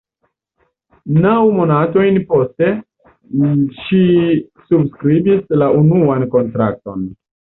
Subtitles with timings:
[1.25, 2.69] Naŭ monatojn poste,
[3.81, 4.01] ŝi
[4.71, 7.07] subskribis la unuan kontrakton.